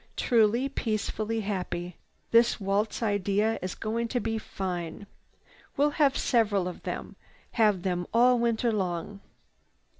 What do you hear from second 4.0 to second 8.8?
to be fine. We'll have several of them, have them all winter